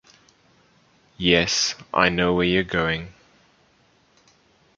Yes, 1.19 1.75
I 1.93 2.09
know 2.09 2.33
where 2.33 2.47
you’re 2.47 2.63
going. 2.63 3.13